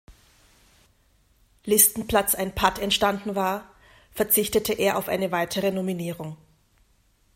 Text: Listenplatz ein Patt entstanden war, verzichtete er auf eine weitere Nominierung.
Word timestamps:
Listenplatz 1.63 2.33
ein 2.33 2.55
Patt 2.55 2.79
entstanden 2.79 3.35
war, 3.35 3.69
verzichtete 4.11 4.73
er 4.73 4.97
auf 4.97 5.07
eine 5.07 5.31
weitere 5.31 5.69
Nominierung. 5.69 6.37